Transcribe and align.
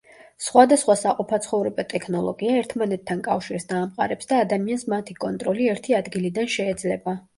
სხვადასხვა 0.43 0.93
საყოფაცხოვრებო 1.01 1.85
ტექნოლოგია, 1.91 2.55
ერთმანეთთან 2.61 3.21
კავშირს 3.27 3.69
დაამყარებს 3.75 4.31
და 4.33 4.41
ადამიანს 4.47 4.87
მათი 4.95 5.17
კონტროლი 5.27 5.69
ერთი 5.75 5.99
ადგილიდან 6.01 6.51
შეეძლება. 6.57 7.17